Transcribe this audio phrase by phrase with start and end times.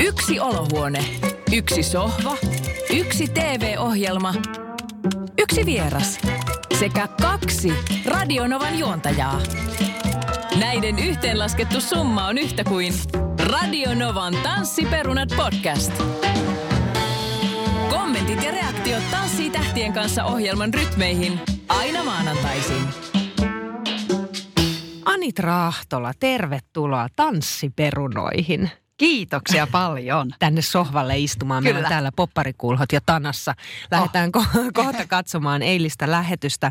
[0.00, 1.04] Yksi olohuone,
[1.52, 2.36] yksi sohva,
[2.90, 4.34] yksi TV-ohjelma,
[5.38, 6.18] yksi vieras
[6.78, 7.72] sekä kaksi
[8.06, 9.40] Radionovan juontajaa.
[10.58, 12.94] Näiden yhteenlaskettu summa on yhtä kuin
[13.50, 15.92] Radionovan Tanssiperunat podcast.
[17.90, 23.13] Kommentit ja reaktiot Tanssii tähtien kanssa ohjelman rytmeihin aina maanantaisin.
[25.24, 28.70] Anitra Ahtola, tervetuloa tanssiperunoihin.
[28.96, 30.30] Kiitoksia paljon.
[30.38, 31.62] Tänne sohvalle istumaan.
[31.62, 31.88] Meillä on Kyllä.
[31.88, 33.54] täällä popparikulhot ja tanassa.
[33.90, 34.42] Lähdetään Oh.
[34.46, 36.70] ko- kohta katsomaan eilistä lähetystä.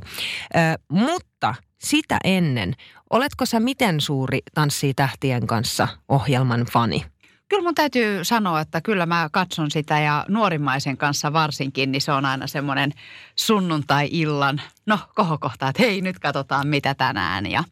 [0.56, 0.60] Ö,
[0.92, 2.74] mutta sitä ennen,
[3.10, 7.06] oletko sä miten suuri Tanssii tähtien kanssa ohjelman fani?
[7.54, 12.12] Kyllä mun täytyy sanoa, että kyllä mä katson sitä ja nuorimmaisen kanssa varsinkin, niin se
[12.12, 12.92] on aina semmoinen
[13.36, 17.46] sunnuntai-illan, no kohokohta, että hei nyt katsotaan mitä tänään.
[17.46, 17.64] Ja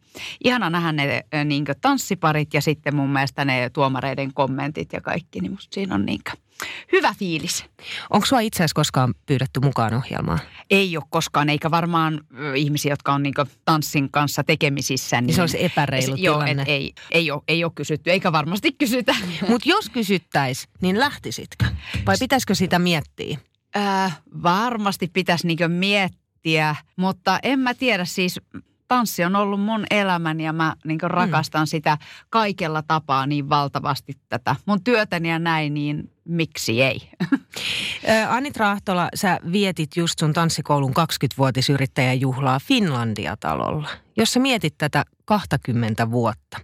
[0.44, 5.52] ihana nähdä ne niin tanssiparit ja sitten mun mielestä ne tuomareiden kommentit ja kaikki, niin
[5.52, 6.20] musta siinä on niin
[6.92, 7.64] hyvä fiilis.
[8.10, 10.38] Onko sua itse asiassa koskaan pyydetty mukaan ohjelmaan?
[10.70, 12.20] Ei ole koskaan, eikä varmaan
[12.56, 15.16] ihmisiä, jotka on niin tanssin kanssa tekemisissä.
[15.20, 16.62] Niin, Niin se olisi epäreilu Joo, tilanne.
[16.62, 19.14] et ei, ei, ole, ei ole kysytty, eikä varmasti kysytä.
[19.48, 21.64] Mutta jos kysyttäis, niin lähtisitkö?
[22.06, 23.38] Vai pitäisikö sitä miettiä?
[23.76, 28.40] Äh, varmasti pitäisi niinkö miettiä, mutta en mä tiedä siis
[28.92, 31.98] tanssi on ollut mun elämäni ja mä niin rakastan sitä
[32.30, 37.10] kaikella tapaa niin valtavasti tätä mun työtäni ja näin, niin miksi ei?
[38.08, 43.88] Ö, Anitra Ahtola, sä vietit just sun tanssikoulun 20-vuotisyrittäjäjuhlaa Finlandia-talolla.
[44.16, 46.58] Jos sä mietit tätä 20 vuotta,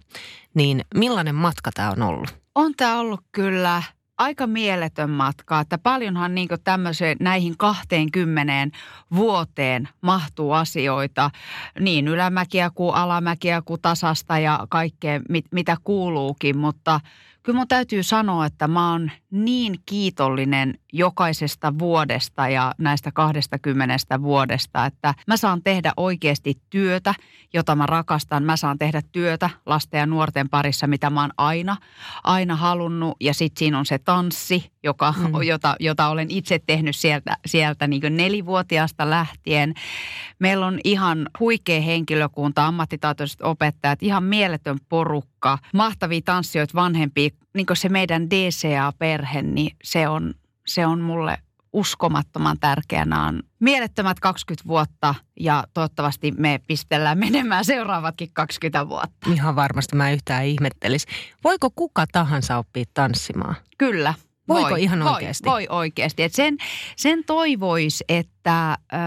[0.53, 2.37] niin millainen matka tämä on ollut?
[2.55, 3.83] On tämä ollut kyllä
[4.19, 8.77] aika mieletön matka, että paljonhan niin tämmöiseen näihin 20
[9.15, 11.31] vuoteen mahtuu asioita,
[11.79, 16.99] niin ylämäkiä kuin alamäkiä kuin tasasta ja kaikkea mit, mitä kuuluukin, mutta
[17.49, 24.85] kyllä mun täytyy sanoa, että mä oon niin kiitollinen jokaisesta vuodesta ja näistä 20 vuodesta,
[24.85, 27.13] että mä saan tehdä oikeasti työtä,
[27.53, 28.43] jota mä rakastan.
[28.43, 31.77] Mä saan tehdä työtä lasten ja nuorten parissa, mitä mä oon aina,
[32.23, 33.17] aina halunnut.
[33.19, 35.43] Ja sitten siinä on se tanssi, joka, mm.
[35.43, 39.73] jota, jota olen itse tehnyt sieltä, sieltä niin nelivuotiaasta lähtien.
[40.39, 45.29] Meillä on ihan huikea henkilökunta, ammattitaitoiset opettajat, ihan mieletön porukka,
[45.73, 47.29] mahtavia tanssijoita, vanhempia.
[47.53, 50.33] Niin kuin se meidän DCA-perhe, niin se on,
[50.67, 51.37] se on mulle
[51.73, 59.29] uskomattoman tärkeänä on mielettömät 20 vuotta ja toivottavasti me pistellään menemään seuraavatkin 20 vuotta.
[59.33, 61.05] Ihan varmasti mä yhtään ihmettelis.
[61.43, 63.55] Voiko kuka tahansa oppia tanssimaan?
[63.77, 64.13] Kyllä.
[64.49, 65.49] Voiko voi, ihan voi, oikeasti?
[65.49, 66.23] Voi oikeasti.
[66.23, 66.57] Et sen,
[66.95, 68.97] sen toivoisi, että ö,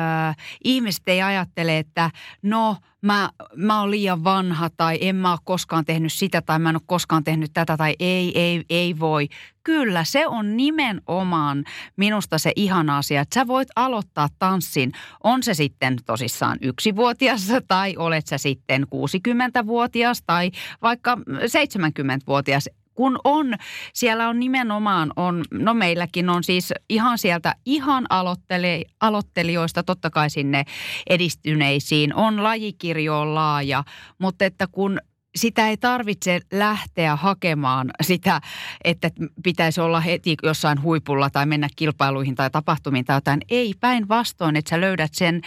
[0.65, 2.11] ihmiset ei ajattele, että
[2.43, 6.69] no mä, mä oon liian vanha tai en mä ole koskaan tehnyt sitä tai mä
[6.69, 9.29] en ole koskaan tehnyt tätä tai ei, ei, ei voi.
[9.65, 11.65] Kyllä, se on nimenomaan
[11.97, 14.93] minusta se ihana asia, että sä voit aloittaa tanssin.
[15.25, 20.51] On se sitten tosissaan yksivuotias tai olet sä sitten 60-vuotias tai
[20.83, 23.55] vaikka 70-vuotias kun on,
[23.93, 30.31] siellä on nimenomaan, on, no meilläkin on siis ihan sieltä ihan aloitteli, aloittelijoista totta kai
[30.31, 30.65] sinne
[31.11, 33.85] edistyneisiin, on lajikirjo on laaja,
[34.19, 34.99] mutta että kun
[35.37, 38.41] sitä ei tarvitse lähteä hakemaan sitä,
[38.85, 39.11] että
[39.43, 43.41] pitäisi olla heti jossain huipulla tai mennä kilpailuihin tai tapahtumiin tai jotain.
[43.49, 45.41] Ei, päinvastoin, että sä löydät sen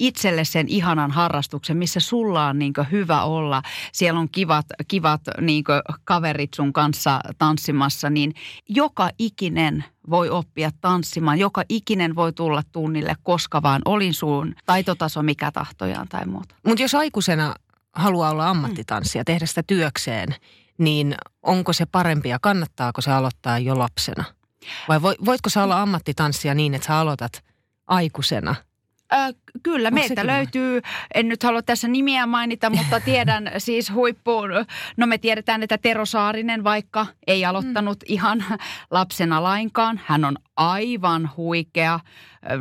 [0.00, 3.62] itselle sen ihanan harrastuksen, missä sulla on niin hyvä olla.
[3.92, 5.64] Siellä on kivat, kivat niin
[6.04, 8.34] kaverit sun kanssa tanssimassa, niin
[8.68, 11.38] joka ikinen voi oppia tanssimaan.
[11.38, 16.54] Joka ikinen voi tulla tunnille koska vaan olin suun taitotaso mikä tahtojaan tai muuta.
[16.66, 17.54] Mutta jos aikuisena
[17.94, 20.34] haluaa olla ammattitanssija, tehdä sitä työkseen,
[20.78, 24.24] niin onko se parempi ja kannattaako se aloittaa jo lapsena?
[24.88, 27.44] Vai voitko sä olla ammattitanssija niin, että sä aloitat
[27.86, 28.54] aikuisena?
[29.12, 30.82] Äh, kyllä, Onko meiltä löytyy,
[31.14, 34.50] en nyt halua tässä nimiä mainita, mutta tiedän siis huippuun,
[34.96, 38.14] no me tiedetään, että Tero Saarinen vaikka ei aloittanut mm.
[38.14, 38.44] ihan
[38.90, 40.00] lapsena lainkaan.
[40.04, 42.00] Hän on aivan huikea,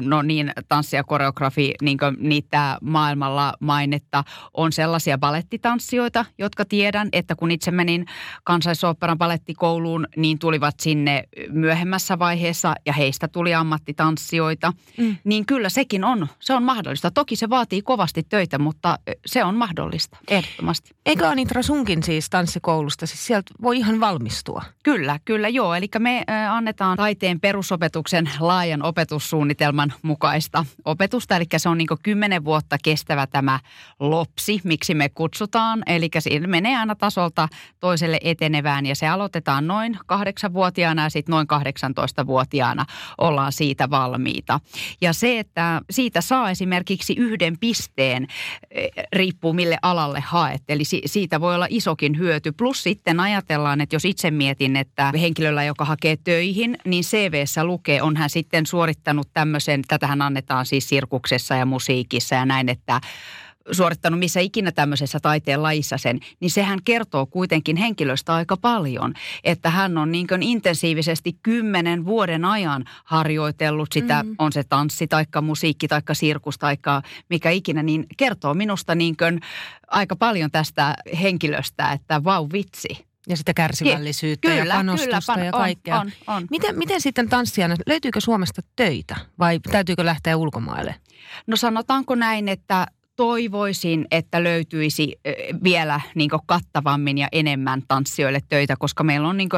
[0.01, 4.23] no niin tanssi ja koreografi, niin niitä maailmalla mainetta,
[4.53, 8.05] on sellaisia balettitanssijoita, jotka tiedän, että kun itse menin
[8.43, 14.73] kansallisoopperan balettikouluun, niin tulivat sinne myöhemmässä vaiheessa ja heistä tuli ammattitanssijoita.
[14.97, 15.17] Mm.
[15.23, 17.11] Niin kyllä sekin on, se on mahdollista.
[17.11, 20.91] Toki se vaatii kovasti töitä, mutta se on mahdollista, ehdottomasti.
[21.05, 24.63] Eikö Anitra sunkin siis tanssikoulusta, siis sieltä voi ihan valmistua?
[24.83, 25.75] Kyllä, kyllä joo.
[25.75, 27.39] Eli me annetaan taiteen
[27.83, 31.35] perusopetuksen laajan opetussuunnitelman mukaista opetusta.
[31.35, 33.59] Eli se on niin kymmenen vuotta kestävä tämä
[33.99, 35.83] lopsi, miksi me kutsutaan.
[35.85, 37.47] Eli siinä menee aina tasolta
[37.79, 42.85] toiselle etenevään ja se aloitetaan noin kahdeksanvuotiaana ja sitten noin 18-vuotiaana
[43.17, 44.59] ollaan siitä valmiita.
[45.01, 48.27] Ja se, että siitä saa esimerkiksi yhden pisteen,
[49.13, 50.61] riippuu mille alalle haet.
[50.69, 52.51] Eli siitä voi olla isokin hyöty.
[52.51, 58.01] Plus sitten ajatellaan, että jos itse mietin, että henkilöllä, joka hakee töihin, niin CVssä lukee,
[58.01, 63.01] on hän sitten suorittanut tämmöisen, tätähän annetaan siis sirkuksessa ja musiikissa ja näin, että
[63.71, 69.13] suorittanut missä ikinä tämmöisessä taiteen lajissa sen, niin sehän kertoo kuitenkin henkilöstä aika paljon.
[69.43, 74.35] Että hän on niin intensiivisesti kymmenen vuoden ajan harjoitellut sitä, mm.
[74.37, 79.15] on se tanssi taikka musiikki taikka sirkus taikka mikä ikinä, niin kertoo minusta niin
[79.87, 83.12] aika paljon tästä henkilöstä, että vau vitsi.
[83.29, 85.99] Ja sitä kärsivällisyyttä kyllä, ja panostusta kyllä, ja kaikkea.
[85.99, 86.47] On, on, on.
[86.51, 90.95] Miten, miten sitten tanssijana, löytyykö Suomesta töitä vai täytyykö lähteä ulkomaille?
[91.47, 95.19] No sanotaanko näin, että toivoisin, että löytyisi
[95.63, 99.49] vielä niin kattavammin ja enemmän tanssijoille töitä, koska meillä on niin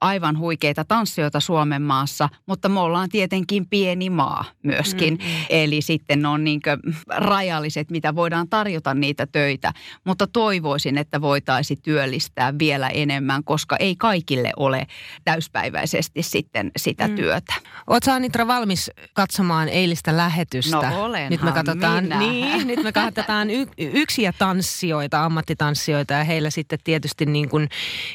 [0.00, 5.14] aivan huikeita tanssijoita Suomen maassa, mutta me ollaan tietenkin pieni maa myöskin.
[5.14, 5.44] Mm-hmm.
[5.50, 6.60] Eli sitten on niin
[7.08, 9.72] rajalliset, mitä voidaan tarjota niitä töitä.
[10.04, 14.86] Mutta toivoisin, että voitaisiin työllistää vielä enemmän, koska ei kaikille ole
[15.24, 17.14] täyspäiväisesti sitten sitä mm.
[17.14, 17.54] työtä.
[17.86, 20.76] Oletko Anitra valmis katsomaan eilistä lähetystä?
[20.76, 22.18] No olenhan nyt me katsotaan, minä.
[22.18, 27.68] Niin, nyt me katsotaan y- yksiä tanssijoita, ammattitanssijoita ja heillä sitten tietysti niin kuin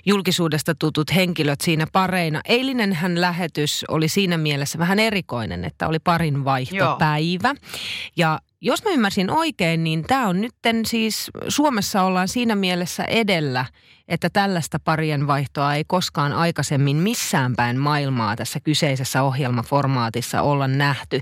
[0.05, 2.41] julkisuudesta tutut henkilöt siinä pareina.
[2.45, 7.47] Eilinen hän lähetys oli siinä mielessä vähän erikoinen, että oli parin vaihtopäivä.
[7.47, 7.55] Joo.
[8.15, 13.65] Ja jos mä ymmärsin oikein, niin tämä on nytten siis, Suomessa ollaan siinä mielessä edellä,
[14.07, 21.21] että tällaista parien vaihtoa ei koskaan aikaisemmin missään päin maailmaa tässä kyseisessä ohjelmaformaatissa olla nähty,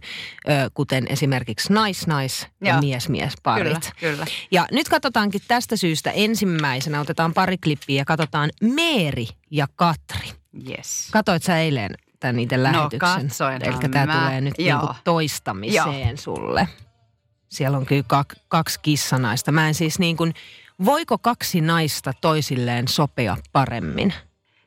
[0.74, 3.92] kuten esimerkiksi nais-nais ja mies-mies-parit.
[4.00, 4.26] Kyllä, kyllä.
[4.52, 10.30] Ja nyt katsotaankin tästä syystä ensimmäisenä, otetaan pari klippiä ja katsotaan Meeri ja Katri.
[10.70, 11.08] Yes.
[11.12, 11.90] Katoit sä eilen
[12.20, 13.16] tämän itse no, lähetyksen?
[13.16, 13.66] No katsoin.
[13.66, 16.18] Eli tämä tulee nyt niinku toistamiseen Joo.
[16.18, 16.68] sulle.
[17.50, 19.52] Siellä on kyllä kak, kaksi kissanaista.
[19.52, 20.34] Mä en siis niin kuin,
[20.86, 24.14] voiko kaksi naista toisilleen sopea paremmin?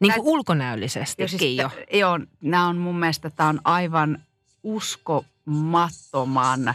[0.00, 1.70] Niin kuin ulkonäöllisesti siis, jo.
[1.92, 4.22] Joo, nämä on mun mielestä, tämä on aivan
[4.62, 6.74] uskomattoman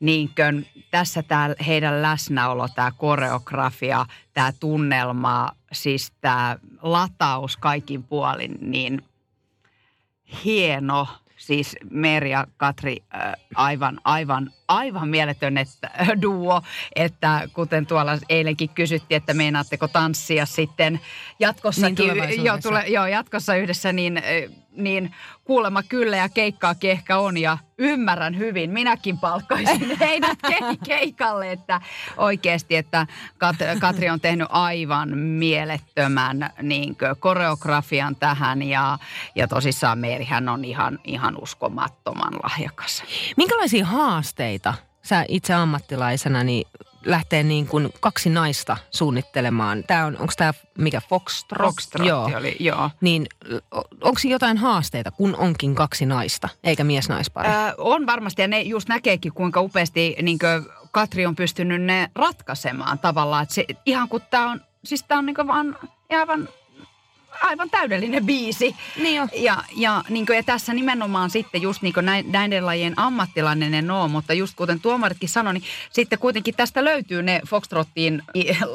[0.00, 8.58] niin kuin, tässä tämä heidän läsnäolo, tämä koreografia, tämä tunnelma, siis tämä lataus kaikin puolin,
[8.60, 9.02] niin
[10.44, 11.08] hieno.
[11.36, 12.96] Siis Meri ja Katri
[13.54, 15.90] aivan, aivan, aivan mieletön että,
[16.22, 16.62] duo,
[16.96, 21.00] että kuten tuolla eilenkin kysyttiin, että meinaatteko tanssia sitten
[21.40, 24.22] jatkossakin, niin jo, tule, joo, jatkossa yhdessä, niin,
[24.76, 28.70] niin kuulemma kyllä ja keikkaakin ehkä on ja ymmärrän hyvin.
[28.70, 31.80] Minäkin palkkaisin heidät ke- keikalle, että
[32.16, 38.98] oikeasti, että Kat- Katri on tehnyt aivan mielettömän niin koreografian tähän ja,
[39.34, 43.04] ja tosissaan Meerihän on ihan, ihan uskomattoman lahjakas.
[43.36, 46.66] Minkälaisia haasteita sä itse ammattilaisena niin
[47.04, 49.84] lähtee niin kuin kaksi naista suunnittelemaan.
[49.86, 51.66] Tämä on, onko tämä mikä Foxtrot?
[51.66, 52.30] Foxtrot joo.
[52.36, 52.90] oli, joo.
[53.00, 53.26] Niin
[54.00, 57.48] onko jotain haasteita, kun onkin kaksi naista, eikä mies-naispari?
[57.48, 60.38] Öö, on varmasti ja ne just näkeekin, kuinka upeasti niin
[60.90, 63.42] Katri on pystynyt ne ratkaisemaan tavallaan.
[63.42, 65.78] Että se, ihan kun tämä on, siis tämä on niin vaan
[66.10, 66.48] aivan
[67.42, 68.76] aivan täydellinen biisi.
[69.02, 69.28] Niin jo.
[69.34, 73.90] Ja, ja, niin kuin, ja tässä nimenomaan sitten just niin kuin näiden lajien ammattilainen en
[73.90, 78.22] ole, mutta just kuten tuomaritkin sanoi, niin sitten kuitenkin tästä löytyy ne Foxtrottiin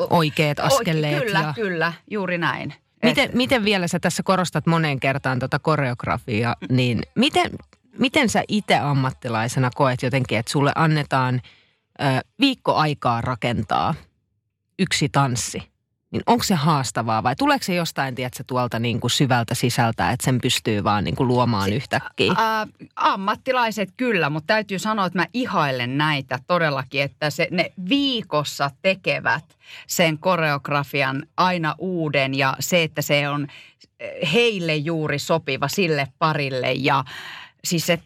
[0.10, 1.14] oikeat askeleet.
[1.14, 1.54] Oike, kyllä, ja...
[1.54, 2.74] kyllä, juuri näin.
[3.04, 7.52] Miten, miten vielä sä tässä korostat moneen kertaan tuota koreografiaa, niin miten,
[7.98, 11.42] miten sä itse ammattilaisena koet jotenkin, että sulle annetaan
[12.02, 12.04] ö,
[12.40, 13.96] viikko aikaa rakentaa
[14.80, 15.69] yksi tanssi?
[16.12, 20.26] Niin onko se haastavaa vai tuleeko se jostain, tiedätkö, tuolta niin kuin syvältä sisältä, että
[20.26, 22.32] sen pystyy vaan niin kuin luomaan yhtäkkiä?
[22.32, 28.72] Ä, ammattilaiset kyllä, mutta täytyy sanoa, että mä ihailen näitä todellakin, että se, ne viikossa
[28.82, 33.48] tekevät sen koreografian aina uuden ja se, että se on
[34.34, 37.04] heille juuri sopiva sille parille ja
[37.64, 38.00] siis se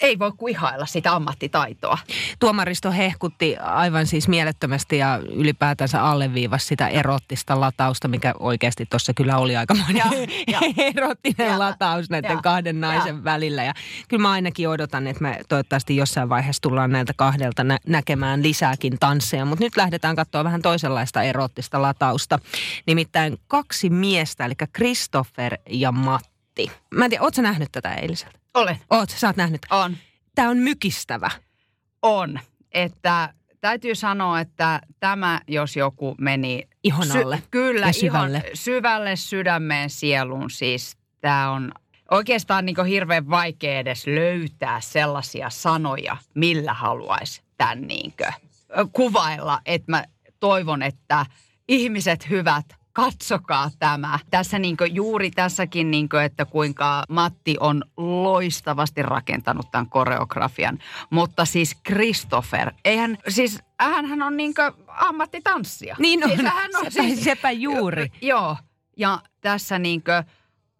[0.00, 1.98] ei voi kuin ihailla sitä ammattitaitoa.
[2.38, 9.38] Tuomaristo hehkutti aivan siis mielettömästi ja ylipäätänsä alleviivasi sitä erottista latausta, mikä oikeasti tuossa kyllä
[9.38, 10.04] oli aikamoinen Ja,
[10.46, 10.60] ja.
[10.96, 13.24] erottinen Ja, lataus näiden ja, kahden naisen ja.
[13.24, 13.64] välillä.
[13.64, 13.74] Ja
[14.08, 18.98] kyllä mä ainakin odotan, että me toivottavasti jossain vaiheessa tullaan näiltä kahdelta nä- näkemään lisääkin
[19.00, 19.44] tansseja.
[19.44, 22.38] Mutta nyt lähdetään katsoa vähän toisenlaista erottista latausta.
[22.86, 25.92] Nimittäin kaksi miestä, eli Christopher ja
[26.50, 26.70] Matti.
[26.90, 28.38] Mä en tiedä, ootko sä nähnyt tätä eiliseltä?
[28.54, 28.78] Olen.
[28.90, 29.60] Oot, sä oot nähnyt.
[29.70, 29.96] On.
[30.34, 31.30] Tämä on mykistävä.
[32.02, 32.40] On.
[32.72, 36.68] Että täytyy sanoa, että tämä, jos joku meni...
[36.84, 38.38] Ihon alle kyllä, ja syvälle.
[38.38, 40.50] Ihon, syvälle sydämeen sieluun.
[40.50, 41.72] Siis tämä on
[42.10, 48.32] oikeastaan niin hirveän vaikea edes löytää sellaisia sanoja, millä haluaisi tämän niinkö
[48.92, 49.60] kuvailla.
[49.66, 50.04] Että mä
[50.40, 51.26] toivon, että
[51.68, 54.18] ihmiset hyvät, katsokaa tämä.
[54.30, 60.78] Tässä niinkö, juuri tässäkin, niinkö, että kuinka Matti on loistavasti rakentanut tämän koreografian.
[61.10, 65.96] Mutta siis Christopher, eihän, siis hän on niinkö ammattitanssija.
[65.98, 66.30] Niin on.
[66.30, 68.12] Siis hän on Sepä- sepä juuri.
[68.22, 68.56] Joo,
[68.96, 70.24] ja tässä niinkö,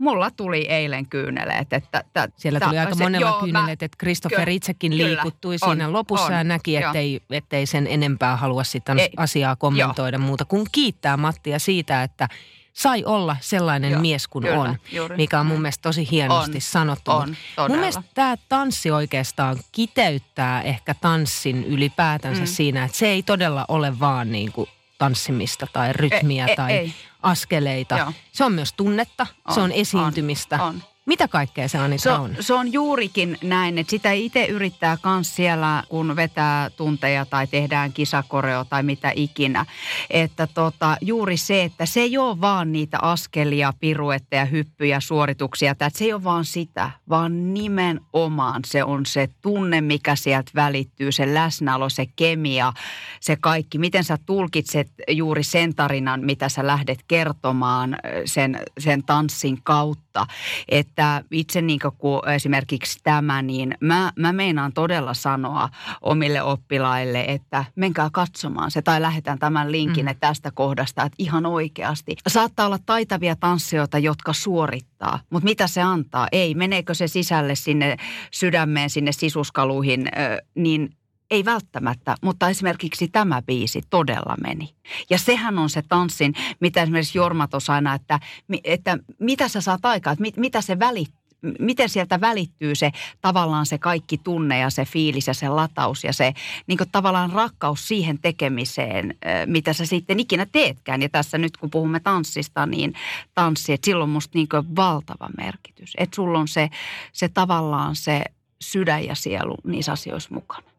[0.00, 1.72] mulla tuli eilen kyyneleet.
[1.72, 5.56] Että, että, Siellä tuli aika se- monella joo, kyyneleet, että Christopher kyllä, itsekin kyllä, liikuttui
[5.62, 10.18] on, siinä lopussa on, ja näki, ettei, ettei sen enempää halua sitten Ei, asiaa kommentoida
[10.18, 12.28] muuta kuin kiittää Mattia siitä, että
[12.72, 16.56] sai olla sellainen Joo, mies kuin kyllä, on, juuri mikä on mun mielestä tosi hienosti
[16.56, 17.10] On, sanottu.
[17.10, 17.68] on, todella.
[17.68, 22.46] Mun mielestä tämä tanssi oikeastaan kiteyttää ehkä tanssin ylipäätänsä Mm.
[22.46, 24.68] siinä, että se ei todella ole vaan niin kuin
[25.00, 26.94] tanssimista tai rytmiä Ei, ei, tai ei.
[27.22, 27.98] askeleita.
[27.98, 28.12] Joo.
[28.32, 30.62] Se on myös tunnetta, se On, on esiintymistä.
[30.62, 30.82] on, on.
[31.10, 32.36] Mitä kaikkea se Anita Se, on?
[32.40, 37.92] se on juurikin näin, että sitä itse yrittää myös siellä, kun vetää tunteja tai tehdään
[37.92, 39.66] kisakoreo tai mitä ikinä.
[40.10, 45.72] Että tota, juuri se, että se ei ole vaan niitä askelia, piruetteja, hyppyjä, suorituksia.
[45.72, 51.12] Että se ei ole vaan sitä, vaan nimenomaan se on se tunne, mikä sieltä välittyy,
[51.12, 52.72] se läsnäolo, se kemia,
[53.20, 53.78] se kaikki.
[53.78, 60.26] Miten sä tulkitset juuri sen tarinan, mitä sä lähdet kertomaan sen, sen tanssin kautta.
[60.68, 60.99] Että
[61.30, 65.68] itse niin kuin esimerkiksi tämä, niin mä, mä meinaan todella sanoa
[66.00, 70.16] omille oppilaille, että menkää katsomaan se tai lähetään tämän linkin mm.
[70.20, 72.16] tästä kohdasta, että ihan oikeasti.
[72.26, 76.28] Saattaa olla taitavia tanssijoita, jotka suorittaa, mutta mitä se antaa?
[76.32, 77.96] Ei, meneekö se sisälle sinne
[78.30, 80.08] sydämeen, sinne sisuskaluihin,
[80.54, 80.90] niin
[81.30, 84.74] ei välttämättä, mutta esimerkiksi tämä biisi todella meni.
[85.10, 88.20] Ja sehän on se tanssin, mitä esimerkiksi Jorma tuossa aina, että,
[88.64, 91.20] että mitä sä saat aikaa, että mit, mitä se välittää
[91.58, 96.12] miten sieltä välittyy se tavallaan se kaikki tunne ja se fiilis ja se lataus ja
[96.12, 96.34] se
[96.66, 99.14] niin tavallaan rakkaus siihen tekemiseen,
[99.46, 101.02] mitä sä sitten ikinä teetkään.
[101.02, 102.94] Ja tässä nyt kun puhumme tanssista, niin
[103.34, 105.92] tanssi, että sillä on musta niin valtava merkitys.
[105.98, 106.70] Että sulla on se,
[107.12, 108.24] se tavallaan se
[108.60, 110.69] sydän ja sielu niissä asioissa mukana.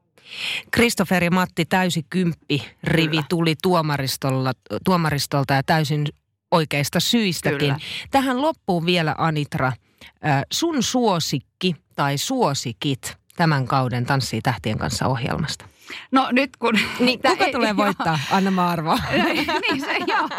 [0.75, 3.24] Christopher ja Matti täysi kymppi rivi Kyllä.
[3.30, 4.54] tuli tuomaristolla,
[4.86, 6.06] tuomaristolta ja täysin
[6.51, 7.60] oikeista syistäkin.
[7.60, 7.80] Kyllä.
[8.12, 9.74] Tähän loppuun vielä Anitra,
[10.51, 15.66] sun suosikki tai suosikit tämän kauden Tanssii tähtien kanssa ohjelmasta.
[16.12, 16.74] No nyt kun...
[17.00, 17.78] Niin, kuka ei- tulee joo.
[17.78, 18.20] voittaa?
[18.32, 18.98] Anna mä arvoa.
[19.70, 20.30] niin se, joo.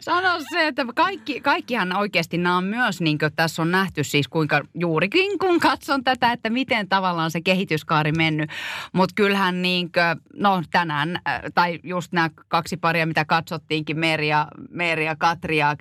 [0.00, 4.28] Sano se, että kaikki, kaikkihan oikeasti nämä on myös, niin kuin tässä on nähty siis
[4.28, 8.50] kuinka juurikin kun katson tätä, että miten tavallaan se kehityskaari mennyt.
[8.92, 14.28] Mutta kyllähän niin kuin, no tänään, äh, tai just nämä kaksi paria, mitä katsottiinkin, Meri
[14.28, 15.76] ja, Meri ja Katri ja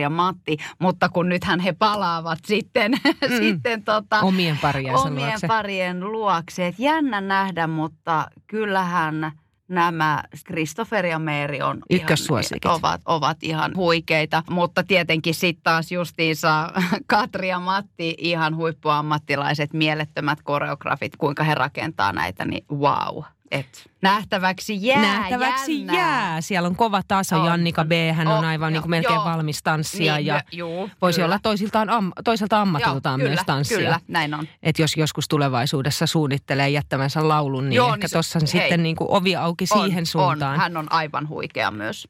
[0.00, 3.36] ja Matti, mutta kun nythän he palaavat sitten, mm.
[3.40, 5.46] sitten tota, Omien pariensa omien luokse.
[5.46, 6.66] parien luokse.
[6.66, 8.30] Et jännä nähdä, mutta
[8.70, 9.32] kyllähän
[9.68, 12.64] nämä Christopher ja Mary on Ykkössuosikit.
[12.64, 14.42] Ihan, ovat, ovat ihan huikeita.
[14.50, 16.72] Mutta tietenkin sitten taas justiinsa
[17.06, 23.24] Katri ja Matti, ihan huippuammattilaiset, mielettömät koreografit, kuinka he rakentaa näitä, niin wow.
[23.50, 25.96] Et nähtäväksi jää, Nähtäväksi jännää.
[25.96, 26.40] jää.
[26.40, 27.40] Siellä on kova taso.
[27.40, 27.90] On, Jannika B.
[28.14, 29.24] Hän on, on, aivan joo, niin kuin melkein joo.
[29.24, 31.26] valmis tanssia Niin, ja juu, voisi kyllä.
[31.26, 33.78] olla toisiltaan am, toiselta ammatiltaan Joo, myös kyllä, tanssia.
[33.78, 34.48] Kyllä, näin on.
[34.62, 39.10] Että jos joskus tulevaisuudessa suunnittelee jättämänsä laulun, niin Joo, ehkä niin tuossa sitten niin kuin
[39.10, 40.54] ovi auki siihen on, suuntaan.
[40.54, 40.60] On.
[40.60, 42.08] Hän on aivan huikea myös.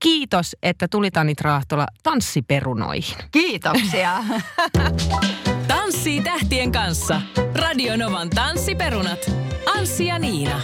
[0.00, 3.16] Kiitos, että tulit Anit Raahtola tanssiperunoihin.
[3.30, 4.24] Kiitoksia.
[5.68, 7.20] Tanssii tähtien kanssa.
[7.54, 9.47] Radionovan tanssiperunat.
[9.78, 10.62] Anssi ja Niina.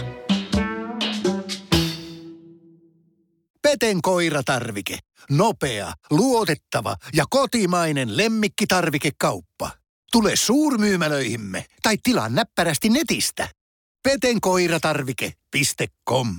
[3.61, 4.99] Peten koiratarvike.
[5.29, 9.71] Nopea, luotettava ja kotimainen lemmikkitarvikekauppa.
[10.11, 13.49] Tule suurmyymälöihimme tai tilaa näppärästi netistä.
[14.03, 16.35] petenkoiratarvike.com